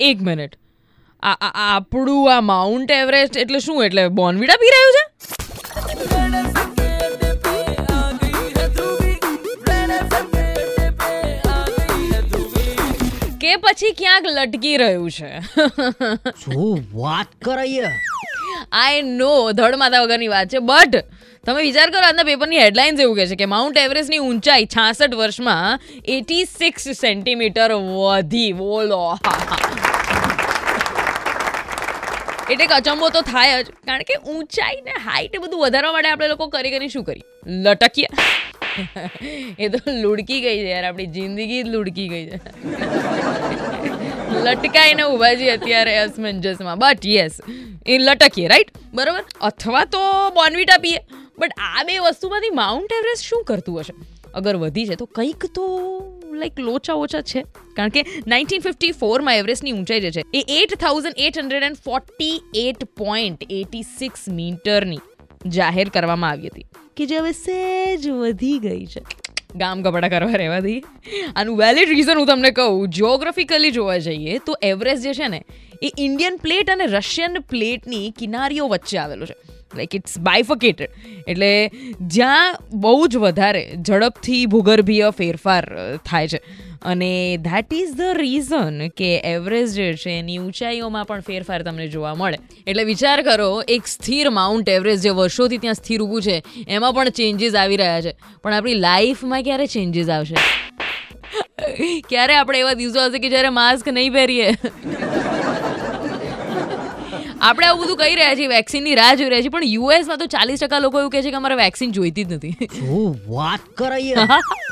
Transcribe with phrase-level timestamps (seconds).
[0.00, 0.52] એક મિનિટ.
[1.22, 3.84] આપણું આ માઉન્ટ એવરેસ્ટ એટલે શું?
[3.84, 5.04] એટલે બોનવીડા પી રહ્યું છે?
[13.40, 15.30] કે પછી ક્યાંક લટકી રહ્યું છે?
[16.44, 17.66] શું વાત કરે
[18.72, 20.58] આઈ નો, ધડ માથા વગરની વાત છે.
[20.58, 20.96] બટ
[21.46, 25.80] તમે વિચાર કરો, આજના પેપરની હેડલાઇન્સ એવું કહે છે કે માઉન્ટ એવરેસ્ટની ઊંચાઈ છાસઠ વર્ષમાં
[26.04, 28.52] એટી સિક્સ સેન્ટીમીટર વધી.
[28.52, 29.18] બોલો.
[32.50, 33.66] એટલે અચંબો તો થાય જ.
[33.86, 37.22] કારણ કે ઊંચાઈ ને હાઈટ બધું વધારવા માટે આપણે લોકો કરી કરી શું કરી?
[37.46, 38.06] લટકીએ.
[39.58, 42.40] એ તો લુડકી ગઈ છે યાર, આપણી જિંદગી જ લુડકી ગઈ છે.
[44.30, 47.40] લટકાઈને ઊભા છીએ અત્યારે અસમંજસમાં બટ યસ
[47.86, 49.24] એ લટકીએ રાઈટ બરાબર?
[49.40, 51.00] અથવા તો બોનવીટા પીએ.
[51.38, 53.94] બટ આ બે વસ્તુમાંથી માઉન્ટ એવરેસ્ટ શું કરતું હશે?
[54.34, 55.66] અગર વધી છે તો કંઈક તો
[56.32, 57.44] લાઈક લોચા ઓછા છે.
[57.76, 61.76] કારણ કે નાઇન્ટીન ફિફ્ટી ફોરમાં એવરેસ્ટની ઊંચાઈ જે છે, એ eight thousand eight hundred and
[61.84, 65.00] forty eight point eighty six મીટરની
[65.46, 66.66] જાહેર કરવામાં આવી હતી.
[66.96, 69.02] કે જે હવે સહેજ વધી ગઈ છે.
[69.56, 70.84] ગામ કપડા કરવા રહેવાથી.
[71.36, 75.44] આનું વેલિડ રીઝન હું તમને કહું જિયોગ્રાફિકલી જોવા જઈએ તો એવરેસ્ટ જે છે ને
[75.82, 79.34] એ ઇન્ડિયન પ્લેટ અને રશિયન પ્લેટની કિનારીઓ વચ્ચે આવેલો છે.
[79.76, 80.90] લાઈક ઇટ્સ બાયફકેટેડ
[81.28, 86.40] એટલે જ્યાં બહુ જ વધારે ઝડપથી ભૂગર્ભીય ફેરફાર થાય છે.
[86.82, 92.14] અને ધેટ ઇઝ ધ રીઝન કે એવરેસ્ટ જે છે, એની ઊંચાઈઓમાં પણ ફેરફાર તમને જોવા
[92.14, 92.38] મળે.
[92.66, 97.08] એટલે વિચાર કરો, એક સ્થિર માઉન્ટ એવરેસ્ટ જે વર્ષોથી ત્યાં સ્થિર ઊભું છે, એમાં પણ
[97.08, 98.14] ચેન્જીસ આવી રહ્યા છે.
[98.42, 100.34] પણ આપણી લાઈફમાં ક્યારે ચેન્જીસ આવશે?
[102.08, 104.54] ક્યારે આપણે એવા દિવસો હશે કે જ્યારે માસ્ક નહીં પહેરીએ?
[107.40, 110.60] આપણે આવું બધું કહી રહ્યા છીએ વેક્સિનની રાહ જોઈ રહ્યા છીએ પણ યુએસમાં તો ચાલીસ
[110.60, 112.68] ટકા લોકો એવું કહે છે કે અમારે વેક્સિન જોઈતી જ નથી.
[113.28, 114.00] વાત કરે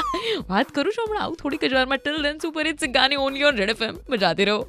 [0.50, 3.54] વાત કરું છું હમણાં આવું થોડીક જ વારમાં ટિલ દેન સુપર ઇટ્સ ગાની ઓન યોર
[3.54, 4.66] રેડ એફએમ મજાતી રહો.